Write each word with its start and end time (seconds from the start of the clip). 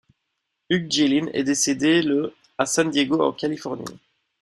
Hugh 0.71 0.89
Gillin 0.91 1.27
est 1.31 1.43
décédé 1.43 2.01
le 2.01 2.33
à 2.57 2.65
San 2.65 2.89
Diego 2.89 3.19
en 3.21 3.33
Californie. 3.33 3.99